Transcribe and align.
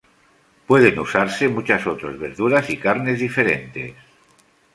Pueden 0.69 0.97
usarse 0.97 1.43
muchos 1.47 1.85
otras 1.85 2.17
verduras 2.17 2.67
y 2.71 2.77
carnes 2.77 3.19
diferentes. 3.19 3.93